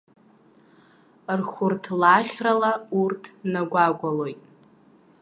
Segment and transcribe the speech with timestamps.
[1.39, 4.41] Рхәырҭлаӷьрала урҭ нагәагәалоит.